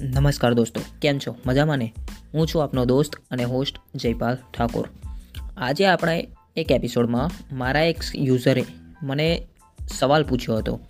નમસ્કાર 0.00 0.54
દોસ્તો, 0.54 0.80
કેમ 1.02 1.18
છો? 1.18 1.34
મજામાં 1.46 1.78
ને? 1.78 1.92
હું 2.34 2.46
છું 2.46 2.62
આપનો 2.62 2.84
દોસ્ત 2.84 3.16
અને 3.30 3.44
હોસ્ટ 3.44 3.80
જયપાલ 3.94 4.38
ઠાકોર. 4.54 4.86
આજે 5.56 5.86
આપણે 5.86 6.14
એક 6.56 6.72
એપિસોડમાં 6.72 7.56
મારા 7.56 7.82
એક 7.82 8.00
યુઝરે 8.16 8.64
મને 9.02 9.26
સવાલ 9.88 10.24
પૂછ્યો 10.24 10.56
હતો 10.56 10.80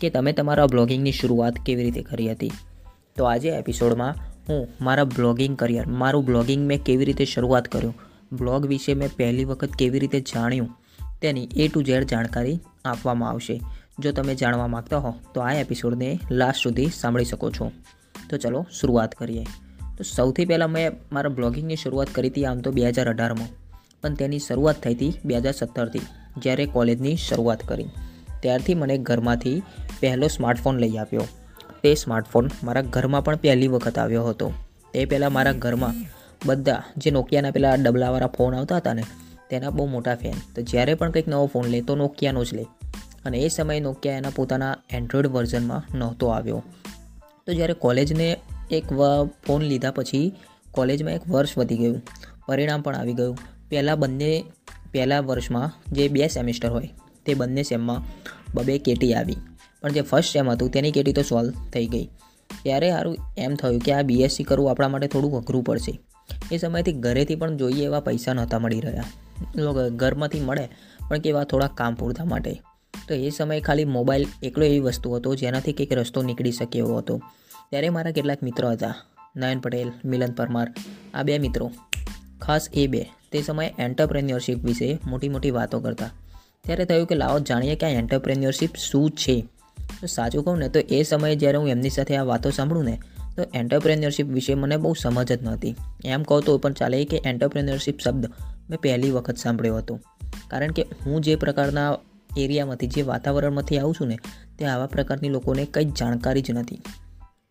કે 0.00 0.10
તમે 0.10 0.32
તમારા 0.32 0.66
બ્લોગિંગની 0.66 1.12
શરૂઆત 1.12 1.62
કેવી 1.66 1.84
રીતે 1.84 2.02
કરી 2.02 2.30
હતી? 2.30 2.52
તો 3.16 3.24
આજે 3.24 3.48
એપિસોડમાં 3.48 4.14
હું 4.48 4.68
મારા 4.80 5.04
બ્લોગિંગ 5.04 5.56
કરિયર 5.56 5.86
મારું 5.86 6.24
બ્લોગિંગ 6.24 6.66
મેં 6.66 6.84
કેવી 6.84 7.04
રીતે 7.04 7.24
શરૂઆત 7.24 7.68
કર્યું 7.68 7.94
બ્લોગ 8.32 8.66
વિશે 8.66 8.94
મેં 8.94 9.16
પહેલી 9.16 9.44
વખત 9.44 9.72
કેવી 9.72 9.98
રીતે 9.98 10.20
જાણ્યું, 10.20 10.70
તેની 11.22 11.48
એ 11.56 11.68
ટુ 11.68 11.82
ઝેડ 11.82 12.04
જાણકારી 12.04 12.58
આપવામાં 12.84 13.30
આવશે. 13.30 13.62
જો 13.98 14.12
તમે 14.12 14.34
જાણવા 14.34 14.66
માગતા 14.66 14.98
હો, 14.98 15.14
તો 15.34 15.40
આ 15.40 15.52
એપિસોડને 15.52 16.18
લાસ્ટ 16.30 16.62
સુધી 16.62 16.86
સાંભળી 16.86 17.24
શકો 17.24 17.50
છો. 17.50 17.72
તો 18.30 18.36
ચલો 18.36 18.66
શરૂઆત 18.80 19.14
કરીએ. 19.14 19.44
તો 19.96 20.04
સૌથી 20.16 20.44
પહેલાં 20.44 20.70
મેં 20.70 20.98
મારા 21.12 21.28
બ્લોગિંગની 21.28 21.76
શરૂઆત 21.76 22.10
કરી 22.12 22.28
હતી 22.28 22.44
આમ 22.44 22.58
તો 22.58 22.70
બે 22.70 22.82
હજાર 22.82 23.08
અઢારમાં. 23.08 23.48
પણ 24.02 24.14
તેની 24.14 24.38
શરૂઆત 24.38 24.76
થઈ 24.76 24.94
હતી 24.94 25.12
બે 25.24 25.36
હજાર 25.36 25.52
સત્તરથી, 25.52 26.04
જ્યારે 26.38 26.66
કોલેજની 26.66 27.16
શરૂઆત 27.16 27.62
કરી. 27.68 27.88
ત્યારથી 28.40 28.74
મને 28.74 28.98
ઘરમાંથી 28.98 29.62
પહેલો 30.00 30.28
સ્માર્ટફોન 30.28 30.76
લઈ 30.78 30.96
આપ્યો 30.96 31.26
તે 31.82 31.94
સ્માર્ટફોન 31.94 32.50
મારા 32.64 32.82
ઘરમાં 32.82 33.24
પણ 33.24 33.36
પહેલી 33.36 33.68
વખત 33.68 33.98
આવ્યો 33.98 34.24
હતો. 34.24 34.52
તે 34.94 35.04
પહેલાં 35.04 35.32
મારા 35.32 35.52
ઘરમાં 35.52 35.94
બધા 36.46 36.82
જે 36.96 37.10
નોકિયાના 37.10 37.50
પેલા 37.50 37.74
ડબલાવાળા 37.74 38.26
ફોન 38.26 38.54
આવતા 38.54 38.76
હતા 38.76 38.94
ને, 38.94 39.04
તેના 39.50 39.70
બહુ 39.70 39.86
મોટા 39.86 40.14
ફેન. 40.14 40.34
તો 40.54 40.62
જ્યારે 40.62 40.94
પણ 40.94 41.10
કંઈક 41.10 41.28
નવો 41.28 41.46
ફોન 41.46 41.66
લે 41.66 41.80
તો 41.80 41.96
નોકિયાનો 41.96 42.44
જ 42.44 42.54
લે. 42.54 42.64
અને 43.24 43.38
એ 43.38 43.48
સમયે 43.48 43.80
નોકિયા 43.80 44.16
એના 44.16 44.30
પોતાના 44.36 44.76
એન્ડ્રોઈડ 44.90 45.26
વર્ઝનમાં 45.26 45.98
નહોતો 45.98 46.26
આવ્યો. 46.26 46.62
તો 47.48 47.54
જ્યારે 47.54 47.74
કોલેજને 47.74 48.36
એક 48.70 48.86
ફોન 49.46 49.62
લીધા 49.62 49.90
પછી 49.90 50.32
કોલેજમાં 50.70 51.12
એક 51.12 51.28
વર્ષ 51.28 51.58
વધી 51.58 51.76
ગયું. 51.76 52.02
પરિણામ 52.46 52.82
પણ 52.82 52.96
આવી 52.96 53.14
ગયું. 53.14 53.38
પહેલાં 53.70 53.98
બંને, 53.98 54.44
પહેલાં 54.92 55.24
વર્ષમાં 55.24 55.72
જે 55.92 56.08
બે 56.08 56.28
સેમિસ્ટર 56.28 56.68
હોય 56.68 56.90
તે 57.26 57.34
બંને 57.34 57.62
સેમમાં 57.62 58.04
બબે 58.54 58.78
કેટી 58.78 59.14
આવી. 59.14 59.36
પણ 59.82 59.92
જે 59.92 60.00
ફર્સ્ટ 60.00 60.32
સેમ 60.32 60.50
હતું 60.50 60.70
તેની 60.70 60.92
કેટી 60.92 61.12
તો 61.12 61.22
સોલ્વ 61.22 61.52
થઈ 61.72 61.86
ગઈ. 61.86 62.04
ત્યારે 62.62 62.90
સારું 62.90 63.16
એમ 63.38 63.54
થયું 63.54 63.80
કે 63.80 63.92
આ 63.92 64.02
બીએસસી 64.02 64.44
કરવું 64.44 64.70
આપણા 64.70 64.88
માટે 64.88 65.06
થોડું 65.06 65.36
અઘરું 65.38 65.64
પડશે. 65.64 65.98
એ 66.52 66.56
સમયથી 66.56 66.92
ઘરેથી 66.92 67.36
પણ 67.36 67.56
જોઈએ 67.56 67.84
એવા 67.84 68.00
પૈસા 68.00 68.32
નહોતા 68.32 68.58
મળી 68.58 68.80
રહ્યા. 68.80 69.04
ઘરમાંથી 69.88 70.40
મળે, 70.40 70.68
પણ 71.08 71.18
કેવા 71.18 71.44
થોડા 71.44 71.66
કામ 71.74 71.94
પૂરતા 71.94 72.24
માટે. 72.24 72.60
તો 73.08 73.14
એ 73.14 73.30
સમયે 73.30 73.60
ખાલી 73.60 73.84
મોબાઈલ 73.84 74.26
એકલો 74.42 74.64
એવી 74.64 74.80
વસ્તુ 74.80 75.14
હતો 75.14 75.34
જેનાથી 75.34 75.72
કંઈક 75.72 75.92
રસ્તો 75.92 76.22
નીકળી 76.22 76.52
શકે 76.52 76.78
એવો 76.78 76.96
હતો. 76.96 77.22
ત્યારે 77.70 77.88
મારા 77.88 78.10
કેટલાક 78.10 78.42
મિત્રો 78.42 78.70
હતા. 78.70 78.94
નયન 79.36 79.58
પટેલ, 79.58 79.92
મિલન 80.04 80.32
પરમાર, 80.32 80.74
આ 81.14 81.22
બે 81.22 81.38
મિત્રો. 81.38 81.70
ખાસ 82.42 82.68
એ 82.74 82.86
બે. 82.86 83.06
તે 83.32 83.42
સમયે 83.42 83.74
એન્ટરપ્રેન્યોરશિપ 83.78 84.64
વિશે 84.64 84.98
મોટી 85.06 85.28
મોટી 85.28 85.50
વાતો 85.50 85.80
કરતા. 85.80 86.10
ત્યારે 86.64 86.84
થયું 86.84 87.06
કે 87.06 87.14
લાવો 87.14 87.38
જાણીએ 87.38 87.76
કે 87.76 87.86
આ 87.86 87.88
એન્ટરપ્રેન્યોરશિપ 87.88 88.74
શું 88.76 89.10
છે? 89.10 89.40
તો 90.00 90.06
સાચું 90.06 90.44
કહું 90.44 90.58
ને 90.58 90.68
તો 90.68 90.78
એ 90.78 91.02
સમયે 91.02 91.36
જ્યારે 91.36 91.56
હું 91.56 91.68
એમની 91.68 91.90
સાથે 91.90 92.16
આ 92.16 92.22
વાતો 92.22 92.50
સાંભળું 92.50 92.84
ને, 92.84 93.00
તો 93.36 93.42
એન્ટરપ્રેન્યોરશિપ 93.54 94.26
વિશે 94.26 94.54
મને 94.54 94.76
બહુ 94.76 94.94
સમજ 94.94 95.32
જ 95.32 95.42
નહોતી. 95.42 95.74
એમ 96.04 96.22
કહું 96.22 96.42
તો 96.42 96.58
પણ 96.58 96.72
ચાલે 96.72 97.04
કે 97.04 97.22
એન્ટરપ્રેન્યોરશિપ 97.24 97.98
શબ્દ 97.98 98.26
મેં 98.70 98.78
પહેલી 98.80 99.10
વખત 99.10 99.36
સાંભળ્યો 99.36 99.76
હતો. 99.76 100.00
કારણ 100.48 100.72
કે 100.72 100.82
હું 101.06 101.20
જે 101.20 101.36
પ્રકારના 101.36 101.96
એરિયામાંથી 102.36 102.86
જે 102.86 103.02
વાતાવરણમાંથી 103.02 103.78
આવું 103.78 103.94
છું 103.94 104.08
ને 104.08 104.18
તે 104.58 104.64
આવા 104.64 104.86
પ્રકારની 104.86 105.28
લોકોને 105.28 105.64
કંઈ 105.64 105.84
જાણકારી 105.84 106.42
જ 106.42 106.50
નથી. 106.50 106.80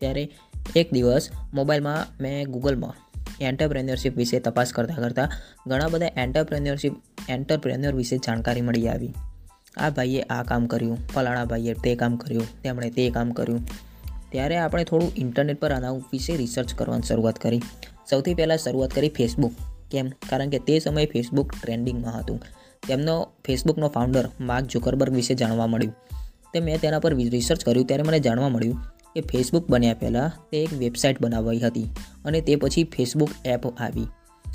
ત્યારે 0.00 0.30
એક 0.76 0.92
દિવસ 0.92 1.28
મોબાઈલમાં 1.54 2.22
મેં 2.22 2.50
ગૂગલમાં 2.50 2.94
એન્ટરપ્રેન્યોરશિપ 3.40 4.16
વિશે 4.16 4.40
તપાસ 4.40 4.72
કરતાં 4.72 4.96
કરતાં 4.96 5.30
ઘણા 5.66 5.88
બધા 5.88 6.08
એન્ટરપ્રેન્યોરશિપ, 6.16 6.92
એન્ટરપ્રેન્યોર 7.28 7.94
વિશે 7.94 8.18
જાણકારી 8.18 8.60
મળી 8.60 8.88
આવી. 8.88 9.14
આ 9.76 9.90
ભાઈએ 9.90 10.20
આ 10.20 10.42
કામ 10.42 10.66
કર્યું, 10.66 11.08
ફલાણા 11.08 11.44
ભાઈએ 11.44 11.74
તે 11.74 11.96
કામ 11.96 12.16
કર્યું, 12.16 12.62
તેમણે 12.62 12.90
તે 12.90 13.10
કામ 13.10 13.30
કર્યું. 13.30 13.66
ત્યારે 14.30 14.56
આપણે 14.56 14.84
થોડું 14.84 15.12
ઇન્ટરનેટ 15.16 15.60
પર 15.60 15.72
આના 15.72 15.92
વિશે 15.92 16.36
રિસર્ચ 16.36 16.74
કરવાની 16.74 17.06
શરૂઆત 17.06 17.38
કરી. 17.38 17.60
સૌથી 18.10 18.34
પહેલાં 18.34 18.58
શરૂઆત 18.58 18.90
કરી 18.90 19.08
ફેસબુક. 19.08 19.52
કેમ? 19.90 20.08
કારણ 20.08 20.48
કે 20.48 20.58
તે 20.58 20.78
સમયે 20.78 21.06
ફેસબુક 21.06 21.52
ટ્રેન્ડિંગમાં 21.62 22.20
હતું. 22.20 22.42
તેમનો 22.86 23.28
ફેસબુકનો 23.46 23.88
ફાઉન્ડર 23.88 24.28
માર્ક 24.40 24.66
ઝુકરબર્ગ 24.66 25.12
વિશે 25.12 25.34
જાણવા 25.34 25.66
મળ્યું. 25.66 25.94
તે 26.54 26.60
મેં 26.60 26.80
તેના 26.80 26.98
પર 26.98 27.14
રિસર્ચ 27.14 27.64
કર્યું 27.64 27.86
ત્યારે 27.86 28.02
મને 28.02 28.20
જાણવા 28.20 28.48
મળ્યું 28.48 28.76
કે 29.14 29.20
ફેસબુક 29.20 29.70
બન્યા 29.70 29.94
પહેલાં 29.94 30.32
તે 30.50 30.62
એક 30.62 30.72
વેબસાઇટ 30.72 31.22
બનાવાઈ 31.22 31.58
હતી 31.58 31.86
અને 32.24 32.40
તે 32.40 32.56
પછી 32.56 32.84
ફેસબુક 32.84 33.30
એપ 33.44 33.66
આવી. 33.66 34.06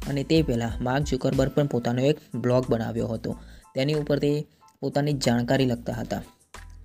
અને 0.10 0.24
તે 0.24 0.42
પહેલાં 0.42 0.84
માર્ક 0.84 1.06
ઝુકરબર્ગ 1.06 1.52
પણ 1.52 1.68
પોતાનો 1.68 2.02
એક 2.02 2.18
બ્લોગ 2.36 2.66
બનાવ્યો 2.70 3.08
હતો. 3.08 3.36
તેની 3.76 3.94
ઉપર 3.94 4.20
તે 4.20 4.48
પોતાની 4.80 5.14
જાણકારી 5.14 5.66
લખતા 5.66 5.94
હતા. 5.94 6.24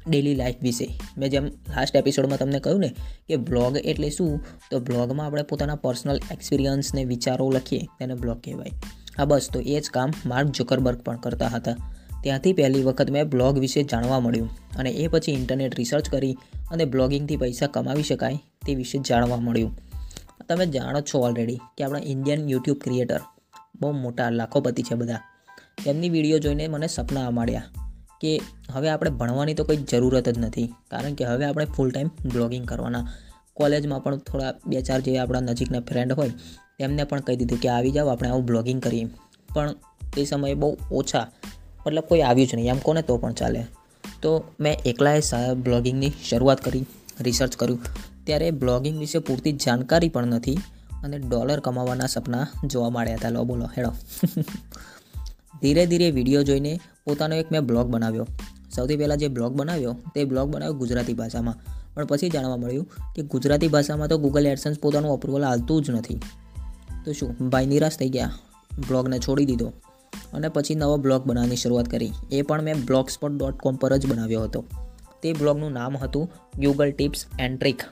ડેલી 0.09 0.35
લાઈફ 0.35 0.55
વિશે. 0.63 1.01
મેં 1.19 1.31
જેમ 1.31 1.47
લાસ્ટ 1.47 1.97
એપિસોડમાં 1.97 2.39
તમને 2.39 2.61
કહ્યું 2.61 2.81
ને 2.81 2.95
કે 3.29 3.37
બ્લોગ 3.37 3.77
એટલે 3.77 4.11
શું? 4.11 4.41
તો 4.71 4.81
બ્લોગમાં 4.81 5.27
આપણે 5.27 5.43
પોતાના 5.43 5.75
પર્સનલ 5.75 6.21
એક્સપિરિયન્સને 6.31 7.05
વિચારો 7.05 7.51
લખીએ, 7.51 7.81
તેને 7.99 8.15
બ્લોગ 8.15 8.41
કહેવાય. 8.41 8.73
હા, 9.19 9.25
બસ, 9.25 9.49
તો 9.53 9.61
એ 9.61 9.81
જ 9.81 9.91
કામ 9.91 10.13
માર્ક 10.27 10.49
જુકરબર્ગ 10.49 10.99
પણ 11.01 11.17
કરતા 11.17 11.49
હતા. 11.49 11.77
ત્યાંથી 12.23 12.53
પહેલી 12.53 12.83
વખત 12.83 13.11
મેં 13.11 13.29
બ્લોગ 13.29 13.59
વિશે 13.59 13.83
જાણવા 13.83 14.21
મળ્યું 14.21 14.49
અને 14.77 14.91
એ 14.93 15.09
પછી 15.09 15.33
ઇન્ટરનેટ 15.33 15.77
રિસર્ચ 15.79 16.09
કરી 16.11 16.35
અને 16.71 16.85
બ્લોગિંગથી 16.85 17.37
પૈસા 17.37 17.67
કમાવી 17.67 18.03
શકાય 18.03 18.39
તે 18.67 18.75
વિશે 18.75 18.99
જાણવા 19.09 19.41
મળ્યું. 19.41 19.73
તમે 20.49 20.67
જાણો 20.67 21.01
છો 21.01 21.19
ઓલરેડી 21.21 21.59
કે 21.79 21.85
આપણા 21.85 22.05
ઇન્ડિયન 22.07 22.49
યુટ્યુબ 22.49 22.79
ક્રિએટર 22.85 23.21
બહુ 23.81 23.91
મોટા 23.93 24.29
લાખોપતિ 24.31 24.83
છે 24.83 24.95
બધા. 24.95 25.21
તેમની 25.85 26.09
વીડિયો 26.09 26.39
જોઈને 26.39 26.69
મને 26.69 26.87
સપના 26.87 27.31
માંડ્યા 27.31 27.67
કે 28.21 28.31
હવે 28.73 28.89
આપણે 28.91 29.11
ભણવાની 29.11 29.55
તો 29.55 29.65
કંઈ 29.65 29.77
જરૂરત 29.77 30.29
જ 30.29 30.39
નથી, 30.39 30.69
કારણ 30.91 31.15
કે 31.15 31.25
હવે 31.25 31.45
આપણે 31.45 31.67
ફૂલ 31.77 31.91
ટાઈમ 31.91 32.11
બ્લોગિંગ 32.33 32.67
કરવાના. 32.67 33.05
કોલેજમાં 33.55 34.03
પણ 34.03 34.17
થોડા 34.19 34.55
બે 34.67 34.81
ચાર 34.83 35.01
જે 35.01 35.19
આપણા 35.19 35.41
નજીકના 35.41 35.81
ફ્રેન્ડ 35.81 36.13
હોય 36.13 36.33
તેમને 36.79 37.05
પણ 37.05 37.21
કહી 37.21 37.37
દીધું 37.37 37.59
કે 37.59 37.69
આવી 37.69 37.91
જાઓ, 37.91 38.07
આપણે 38.07 38.29
આવું 38.29 38.45
બ્લોગિંગ 38.45 38.83
કરીએ. 38.83 39.05
પણ 39.55 39.73
તે 40.17 40.25
સમયે 40.25 40.55
બહુ 40.55 40.77
ઓછા, 40.93 41.31
મતલબ 41.87 42.03
કોઈ 42.03 42.21
આવ્યું 42.21 42.49
જ 42.49 42.55
નહીં. 42.55 42.69
એમ 42.69 42.79
કોને 42.79 43.03
તો 43.03 43.17
પણ 43.17 43.33
ચાલે. 43.33 43.67
તો 44.23 44.45
મેં 44.61 44.79
એકલાએ 44.87 45.21
બ્લોગિંગની 45.55 46.13
શરૂઆત 46.29 46.61
કરી 46.61 46.87
રિસર્ચ 47.21 47.57
કર્યું. 47.57 47.81
ત્યારે 48.25 48.51
બ્લોગિંગ 48.51 48.99
વિશે 48.99 49.19
પૂરતી 49.19 49.53
જાણકારી 49.53 50.09
પણ 50.09 50.27
નથી 50.27 50.55
અને 51.05 51.19
ડોલર 51.19 51.61
કમાવાના 51.61 52.07
સપના 52.07 52.47
જોવા 52.65 52.91
મળ્યા 52.91 53.15
હતા. 53.15 53.29
લો, 53.29 53.45
બોલો, 53.45 53.67
હેડો. 53.67 53.93
ધીરે 55.63 55.87
ધીરે 55.87 56.11
વીડિયો 56.11 56.43
જોઈને 56.43 56.81
પોતાનો 57.05 57.35
એક 57.35 57.53
મેં 57.53 57.61
બ્લોગ 57.61 57.87
બનાવ્યો. 57.87 58.27
સૌથી 58.77 58.97
પહેલાં 58.97 59.19
જે 59.19 59.29
બ્લોગ 59.29 59.53
બનાવ્યો, 59.53 59.97
તે 60.15 60.25
બ્લોગ 60.25 60.49
બનાવ્યો 60.51 60.75
ગુજરાતી 60.75 61.15
ભાષામાં. 61.15 61.55
પણ 61.95 62.05
પછી 62.05 62.29
જાણવા 62.29 62.57
મળ્યું 62.57 62.91
કે 63.17 63.23
ગુજરાતી 63.23 63.69
ભાષામાં 63.69 64.09
તો 64.09 64.19
ગૂગલ 64.19 64.47
એડસન્સ 64.47 64.79
પોતાનું 64.79 65.13
અપ્રુવલ 65.13 65.45
આવતું 65.45 65.83
જ 65.83 65.91
નથી. 65.91 66.21
તો 67.09 67.13
શું? 67.13 67.49
ભાઈ 67.49 67.67
નિરાશ 67.67 67.99
થઈ 67.99 68.09
ગયા. 68.09 68.33
બ્લોગને 68.89 69.19
છોડી 69.19 69.45
દીધો. 69.45 69.73
અને 70.33 70.49
પછી 70.49 70.75
નવો 70.75 70.97
બ્લોગ 70.97 71.25
બનાવવાની 71.27 71.57
શરૂઆત 71.57 71.89
કરી. 71.89 72.13
એ 72.33 72.43
પણ 72.43 72.63
મેં 72.63 72.85
બ્લોગ 72.85 73.09
સ્પોટ 73.09 73.33
ડોટ 73.33 73.57
કોમ 73.57 73.77
પર 73.77 73.97
જ 73.97 74.07
બનાવ્યો 74.07 74.43
હતો. 74.43 74.65
તે 75.23 75.33
બ્લોગનું 75.33 75.73
નામ 75.73 75.97
હતું 75.97 76.31
ગૂગલ 76.59 76.93
ટિપ્સ 76.93 77.27
એન્ડ 77.39 77.59
ટ્રિક 77.59 77.83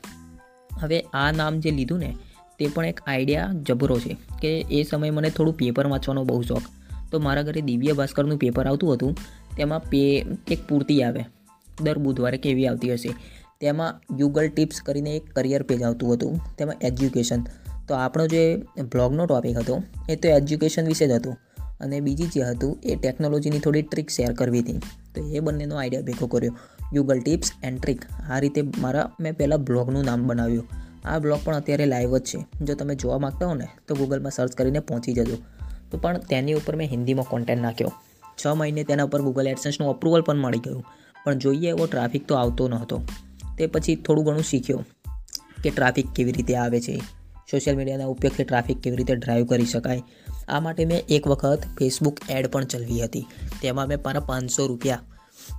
હવે 0.81 1.01
આ 1.01 1.33
નામ 1.33 1.61
જે 1.61 1.71
લીધું 1.71 1.99
ને, 1.99 2.17
તે 2.59 2.69
પણ 2.75 2.87
એક 2.87 3.01
આઈડિયા 3.07 3.51
જબરો 3.69 3.99
છે 3.99 4.17
કે 4.43 4.67
એ 4.71 4.83
સમયે 4.83 5.11
મને 5.11 5.31
થોડું 5.31 5.57
પેપર 5.57 5.87
વાંચવાનો 5.87 6.25
બહુ 6.25 6.43
શોખ. 6.43 6.63
તો 7.13 7.19
મારા 7.19 7.43
ઘરે 7.43 7.61
દિવ્ય 7.61 7.93
ભાસ્કરનું 7.93 8.39
પેપર 8.39 8.67
આવતું 8.67 8.95
હતું. 8.95 9.17
તેમાં 9.57 9.81
પે 9.81 10.27
એક 10.51 10.69
પૂર્તિ 10.69 11.03
આવે. 11.03 11.25
દર 11.83 11.99
બુધવારે 11.99 12.39
કેવી 12.39 12.67
આવતી 12.67 12.93
હશે. 12.93 13.15
તેમાં 13.61 14.17
ગૂગલ 14.17 14.49
ટિપ્સ 14.49 14.83
કરીને 14.83 15.17
એક 15.17 15.33
કરિયર 15.33 15.63
પેજ 15.63 15.83
આવતું 15.83 16.15
હતું. 16.15 16.41
તેમાં 16.59 16.75
એજ્યુકેશન 16.81 17.45
તો 17.89 17.95
આપણો 17.95 18.27
જે 18.27 18.57
બ્લોગનો 18.93 19.27
ટોપિક 19.27 19.57
હતો, 19.57 19.83
એ 20.09 20.17
તો 20.17 20.29
એજ્યુકેશન 20.29 20.87
વિશે 20.87 21.09
જ 21.09 21.11
હતું. 21.11 21.37
અને 21.81 22.01
બીજી 22.01 22.27
જે 22.27 22.43
હતું, 22.43 22.79
એ 22.85 22.97
ટેકનોલોજીની 22.97 23.59
થોડી 23.59 23.83
ટ્રીક 23.83 24.11
શેર 24.11 24.33
કરવી 24.33 24.61
હતી. 24.61 24.73
તો 25.15 25.29
એ 25.33 25.41
બંનેનો 25.41 25.77
આઈડિયા 25.77 26.03
ભેગો 26.03 26.27
કર્યો. 26.27 26.59
Google 26.93 27.21
tips 27.21 27.53
and 27.63 27.81
trick. 27.81 28.05
આ 28.31 28.39
રીતે 28.39 28.63
મારા, 28.63 29.13
મેં 29.21 29.37
પહેલાં 29.37 29.65
બ્લોગનું 29.65 30.05
નામ 30.05 30.27
બનાવ્યું. 30.27 30.69
આ 31.05 31.19
બ્લોગ 31.19 31.39
પણ 31.45 31.57
અત્યારે 31.57 31.87
લાઈવ 31.87 32.19
જ 32.19 32.25
છે. 32.25 32.65
જો 32.65 32.75
તમે 32.75 32.95
જોવા 32.95 33.19
માગતા 33.19 33.47
હો 33.47 33.55
ને, 33.55 33.69
તો 33.89 33.95
ગૂગલમાં 33.95 34.33
સર્ચ 34.33 34.53
કરીને 34.53 34.81
પહોંચી 34.81 35.13
જજો. 35.13 35.37
તો 35.91 35.99
પણ 35.99 36.19
તેની 36.19 36.53
ઉપર 36.53 36.77
મેં 36.77 36.89
હિન્દીમાં 36.89 37.25
કોન્ટેન્ટ 37.25 37.63
નાખ્યો. 37.63 37.93
છ 38.45 38.47
મહિને 38.47 38.85
તેના 38.85 39.03
ઉપર 39.03 39.23
ગૂગલ 39.23 39.49
એડસન્સનું 39.49 39.91
અપ્રુવલ 39.91 40.23
પણ 40.23 40.37
મળી 40.37 40.59
ગયું. 40.59 40.85
પણ 41.25 41.35
જોઈએ 41.35 41.69
એવો 41.69 41.87
ટ્રાફિક 41.87 42.27
તો 42.27 42.35
આવતો 42.35 42.69
નહોતો. 42.69 43.03
તે 43.59 43.67
પછી 43.67 43.97
થોડું 43.97 44.25
ઘણું 44.25 44.43
શીખ્યો 44.43 44.85
કે 45.65 45.71
ટ્રાફિક 45.71 46.11
કેવી 46.11 46.33
રીતે 46.33 46.57
આવે 46.57 46.81
છે. 46.81 47.03
સોશિયલ 47.51 47.77
મીડિયાના 47.77 48.05
ઉપયોગથી 48.05 48.45
ટ્રાફિક 48.45 48.81
કેવી 48.81 48.97
રીતે 48.97 49.17
ડ્રાઈવ 49.17 49.47
કરી 49.47 49.67
શકાય? 49.67 50.03
આ 50.49 50.61
માટે 50.61 50.85
મેં 50.85 51.05
એક 51.09 51.27
વખત 51.27 51.59
ફેસબુક 51.79 52.21
એડ 52.31 52.47
પણ 52.47 52.65
ચલાવી 52.65 53.05
હતી. 53.05 53.27
તેમાં 53.63 53.89
મેં 53.89 53.99
મારા 54.05 54.21
પાંચસો 54.21 54.67
રૂપિયા. 54.67 55.03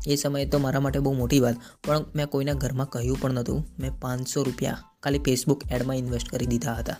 એ 0.07 0.15
સમયે 0.15 0.45
તો 0.45 0.59
મારા 0.59 0.79
માટે 0.79 0.99
બહુ 0.99 1.13
મોટી 1.13 1.39
વાત, 1.39 1.55
પણ 1.87 2.05
મેં 2.15 2.27
કોઈના 2.27 2.53
ઘરમાં 2.53 2.89
કહ્યું 2.89 3.21
પણ 3.21 3.33
નહોતું. 3.33 3.67
મેં 3.79 3.91
પાંચસો 3.99 4.43
રૂપિયા 4.43 4.77
ખાલી 5.03 5.19
ફેસબુક 5.19 5.61
એડમાં 5.71 5.97
ઇન્વેસ્ટ 5.97 6.29
કરી 6.29 6.45
દીધા 6.45 6.73
હતા. 6.73 6.95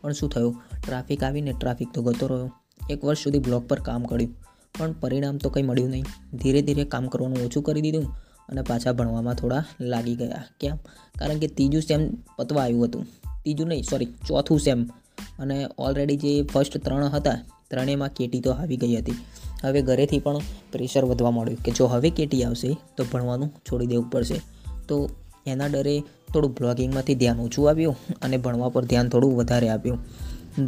પણ 0.00 0.12
શું 0.12 0.30
થયું? 0.30 0.62
ટ્રાફિક 0.86 1.22
આવીને 1.22 1.52
ટ્રાફિક 1.60 1.88
તો 1.94 2.02
ગતો 2.02 2.26
રહ્યો. 2.26 2.52
એક 2.90 3.04
વર્ષ 3.04 3.18
સુધી 3.18 3.38
બ્લોગ 3.38 3.68
પર 3.68 3.80
કામ 3.80 4.04
કર્યું. 4.04 4.34
પણ 4.78 4.92
પરિણામ 4.92 5.36
તો 5.36 5.50
કંઈ 5.50 5.62
મળ્યું 5.62 5.90
નહીં. 5.90 6.04
ધીરે 6.34 6.62
ધીરે 6.62 6.84
કામ 6.84 7.08
કરવાનું 7.08 7.46
ઓછું 7.46 7.62
કરી 7.62 7.80
દીધું 7.80 8.14
અને 8.48 8.62
પાછા 8.62 8.92
ભણવામાં 8.92 9.34
થોડા 9.34 9.64
લાગી 9.80 10.16
ગયા. 10.16 10.44
કેમ? 10.60 10.76
કારણ 11.18 11.38
કે 11.38 11.46
ત્રીજું 11.46 11.82
સેમ 11.82 12.14
પતવા 12.38 12.62
આવ્યું 12.62 12.84
હતું. 12.84 13.06
ત્રીજું 13.44 13.68
નહીં 13.68 13.84
સોરી 13.84 14.10
ચોથું 14.26 14.60
સેમ 14.60 14.80
અને 15.38 15.56
ઓલરેડી 15.78 16.16
જે 16.16 16.32
ફર્સ્ટ 16.42 16.78
ત્રણ 16.78 17.08
હતા, 17.08 17.38
ત્રણેયમાં 17.70 18.12
કેટી 18.16 18.40
તો 18.40 18.50
આવી 18.50 18.76
ગઈ 18.76 18.96
હતી. 18.96 19.16
હવે 19.64 19.82
ઘરેથી 19.82 20.18
પણ 20.18 20.46
પ્રેશર 20.72 21.04
વધવા 21.04 21.30
માંડ્યું 21.30 21.62
કે 21.62 21.72
જો 21.72 21.86
હવે 21.86 22.10
કેટી 22.10 22.44
આવશે, 22.44 22.70
તો 22.96 23.04
ભણવાનું 23.04 23.50
છોડી 23.66 23.86
દેવું 23.86 24.10
પડશે. 24.10 24.38
તો 24.88 25.10
એના 25.46 25.66
ડરે 25.66 26.00
થોડું 26.32 26.54
બ્લોગિંગમાંથી 26.54 27.14
ધ્યાન 27.14 27.40
ઓછું 27.40 27.68
આવ્યું 27.68 27.96
અને 28.22 28.36
ભણવા 28.36 28.68
પર 28.68 28.84
ધ્યાન 28.84 29.08
થોડું 29.08 29.36
વધારે 29.36 29.68
આપ્યું. 29.68 30.00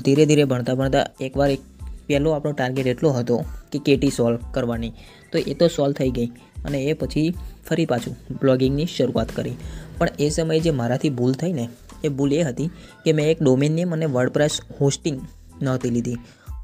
ધીરે 0.05 0.27
ધીરે 0.27 0.45
ભણતા 0.45 0.75
ભણતા 0.75 1.07
એકવાર 1.21 1.51
એક 1.51 1.63
પહેલો 2.07 2.31
આપણો 2.31 2.53
ટાર્ગેટ 2.53 2.87
એટલો 2.87 3.11
હતો 3.11 3.41
કે 3.73 3.79
કેટી 3.79 4.11
સોલ્વ 4.11 4.39
કરવાની. 4.53 4.93
તો 5.33 5.39
એ 5.39 5.55
તો 5.55 5.69
સોલ્વ 5.69 5.93
થઈ 5.93 6.11
ગઈ 6.11 6.29
અને 6.65 6.79
એ 6.83 6.93
પછી 6.93 7.27
ફરી 7.65 7.87
પાછું 7.87 8.15
બ્લોગિંગની 8.41 8.87
શરૂઆત 8.87 9.33
કરી. 9.35 9.57
પણ 9.99 10.09
એ 10.19 10.29
સમયે 10.29 10.61
જે 10.61 10.71
મારાથી 10.71 11.11
ભૂલ 11.11 11.33
થઈ 11.33 11.53
ને 11.53 11.69
એ 12.05 12.09
ભૂલ 12.09 12.33
એ 12.33 12.43
હતી 12.43 12.71
કે 13.05 13.13
મેં 13.13 13.31
એક 13.31 13.43
ડોમેન 13.43 13.73
નેમ 13.73 13.95
અને 13.95 14.07
વર્ડપ્રેસ 14.07 14.61
હોસ્ટિંગ 14.81 15.21
નહોતી 15.63 15.91
લીધી. 15.91 16.17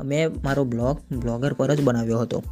મેં 0.04 0.30
મારો 0.44 0.64
બ્લોગ 0.64 0.98
બ્લોગર 1.12 1.52
પર 1.52 1.74
જ 1.74 1.80
બનાવ્યો 1.80 2.18
હતો. 2.18 2.42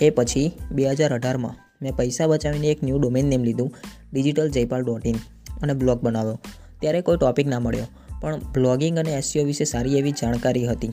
એ 0.00 0.10
પછી 0.10 0.52
બે 0.72 0.84
હજાર 0.84 1.14
અઢારમાં 1.14 1.54
મેં 1.82 1.96
પૈસા 1.96 2.26
બચાવીને 2.26 2.66
એક 2.66 2.84
ન્યૂ 2.84 2.98
ડોમેન 2.98 3.26
નેમ 3.26 3.42
લીધું 3.44 3.74
ડિજિટલ 4.12 4.50
જયપાલ 4.50 4.84
ડોટ 4.84 5.06
ઇન 5.06 5.16
અને 5.62 5.72
બ્લોગ 5.72 6.02
બનાવ્યો. 6.02 6.38
ત્યારે 6.80 7.00
કોઈ 7.00 7.16
ટોપિક 7.16 7.46
ના 7.46 7.60
મળ્યો, 7.60 7.86
પણ 8.20 8.38
બ્લોગિંગ 8.52 8.98
અને 8.98 9.10
એસસીઓ 9.10 9.44
વિશે 9.44 9.64
સારી 9.64 9.98
એવી 9.98 10.12
જાણકારી 10.12 10.66
હતી. 10.66 10.92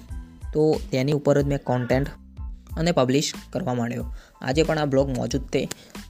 તો 0.54 0.80
તેની 0.92 1.12
ઉપર 1.12 1.42
જ 1.42 1.46
મેં 1.46 1.64
કોન્ટેન્ટ 1.64 2.08
અને 2.78 2.92
પબ્લિશ 2.92 3.30
કરવા 3.54 3.76
માંડ્યો. 3.80 4.06
આજે 4.42 4.64
પણ 4.64 4.80
આ 4.80 4.90
બ્લોગ 4.94 5.08
મોજૂદ 5.18 5.46
છે. 5.54 5.62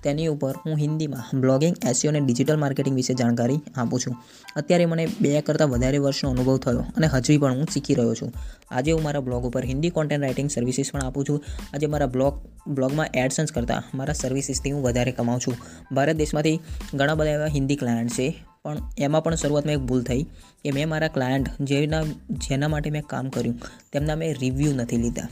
તેની 0.03 0.27
ઉપર 0.27 0.53
હું 0.63 0.75
હિન્દીમાં 0.77 1.41
બ્લોગિંગ 1.41 1.75
એસઈઓ 1.89 2.11
અને 2.11 2.21
ડિજિટલ 2.21 2.59
માર્કેટિંગ 2.63 2.95
વિશે 2.95 3.13
જાણકારી 3.13 3.59
આપું 3.75 3.99
છું. 3.99 4.15
અત્યારે 4.55 4.85
મને 4.85 5.05
બે 5.21 5.41
કરતાં 5.41 5.69
વધારે 5.69 5.97
વર્ષનો 5.97 6.31
અનુભવ 6.35 6.57
થયો 6.57 6.85
અને 6.97 7.07
હજી 7.07 7.37
પણ 7.37 7.59
હું 7.59 7.67
શીખી 7.73 7.97
રહ્યો 7.99 8.15
છું. 8.21 8.31
આજે 8.71 8.91
હું 8.91 9.03
મારા 9.03 9.25
બ્લોગ 9.27 9.45
ઉપર 9.45 9.63
હિન્દી 9.65 9.89
કોન્ટેન્ટ 9.89 10.23
રાઇટિંગ 10.23 10.49
સર્વિસીસ 10.49 10.91
પણ 10.93 11.05
આપું 11.07 11.29
છું. 11.29 11.39
આજે 11.73 11.87
મારા 11.87 12.11
બ્લોગ 12.15 12.33
બ્લોગમાં 12.67 13.09
એડસન્સ 13.13 13.51
કરતાં 13.51 13.97
મારા 13.97 14.13
સર્વિસીસથી 14.13 14.71
હું 14.71 14.83
વધારે 14.83 15.11
કમાઉં 15.11 15.39
છું. 15.39 15.55
ભારત 15.91 16.15
દેશમાંથી 16.15 16.57
ઘણા 16.93 17.15
બધા 17.15 17.37
એવા 17.39 17.53
હિન્દી 17.57 17.75
ક્લાયન્ટ 17.75 18.11
છે, 18.11 18.27
પણ 18.63 18.77
એમાં 18.97 19.23
પણ 19.23 19.35
શરૂઆતમાં 19.35 19.75
એક 19.75 19.87
ભૂલ 19.89 20.03
થઈ 20.03 20.21
કે 20.63 20.71
મેં 20.71 20.89
મારા 20.89 21.13
ક્લાયન્ટ 21.15 21.49
જેના 21.61 22.03
જેના 22.43 22.67
માટે 22.67 22.89
મેં 22.89 23.03
કામ 23.07 23.29
કર્યું, 23.29 23.57
તેમના 23.93 24.15
મેં 24.15 24.37
રિવ્યૂ 24.41 24.73
નથી 24.73 24.97
લીધા. 24.97 25.27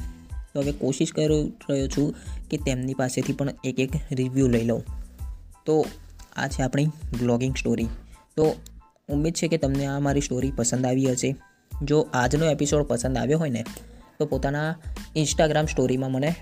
તો 0.53 0.59
હવે 0.59 0.71
કોશિશ 0.71 1.13
કરી 1.13 1.53
રહ્યો 1.69 1.87
છું 1.87 2.15
કે 2.49 2.57
તેમની 2.57 2.93
પાસેથી 2.93 3.33
પણ 3.33 3.49
એક 3.63 3.79
એક 3.79 3.89
રિવ્યૂ 4.11 4.47
લઈ 4.47 4.63
લઉં. 4.63 4.83
તો 5.65 5.85
આ 6.35 6.47
છે 6.47 6.61
આપણી 6.63 6.85
બ્લોગિંગ 7.19 7.55
સ્ટોરી 7.55 7.87
તો 8.37 8.55
ઉમ્મીદ 9.09 9.33
છે 9.33 9.47
કે 9.47 9.57
તમને 9.57 9.85
આ 9.85 9.99
મારી 9.99 10.21
સ્ટોરી 10.21 10.51
પસંદ 10.51 10.85
આવી 10.85 11.11
હશે. 11.11 11.35
જો 11.83 12.07
આજનો 12.13 12.49
એપિસોડ 12.49 12.83
પસંદ 12.83 13.17
આવ્યો 13.17 13.39
હોય 13.39 13.49
ને, 13.49 13.65
તો 14.19 14.25
પોતાના 14.25 14.75
ઇન્સ્ટાગ્રામ 15.15 15.65
સ્ટોરીમાં 15.65 16.11
મને 16.11 16.35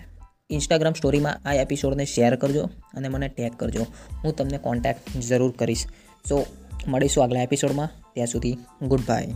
ઇન્સ્ટાગ્રામ 0.50 0.94
સ્ટોરીમાં 0.94 1.42
આ 1.46 1.54
એપિસોડને 1.54 2.06
શેર 2.06 2.36
કરજો 2.36 2.70
અને 2.94 3.08
મને 3.08 3.28
ટેગ 3.28 3.54
કરજો. 3.58 3.86
હું 4.24 4.36
તમને 4.36 4.58
કોન્ટેક્ટ 4.58 5.18
જરૂર 5.18 5.54
કરીશ. 5.58 5.86
સો 6.30 6.46
મળીશું 6.88 7.24
આગલા 7.24 7.42
એપિસોડમાં 7.42 7.90
ત્યાં 8.14 8.28
સુધી 8.28 8.58
ગુડ 8.82 9.00
બાય 9.00 9.28